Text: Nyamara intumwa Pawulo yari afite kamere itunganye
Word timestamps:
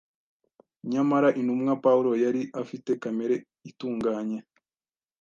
Nyamara 0.91 1.29
intumwa 1.39 1.73
Pawulo 1.83 2.11
yari 2.23 2.41
afite 2.61 2.91
kamere 3.01 3.35
itunganye 3.69 4.39